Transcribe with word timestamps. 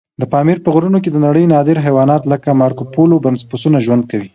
د 0.21 0.23
پامیر 0.33 0.57
په 0.61 0.69
غرونو 0.75 0.97
کې 1.03 1.09
د 1.11 1.17
نړۍ 1.25 1.45
نادر 1.53 1.77
حیوانات 1.85 2.23
لکه 2.31 2.59
مارکوپولو 2.61 3.15
پسونه 3.51 3.77
ژوند 3.85 4.03
کوي. 4.11 4.29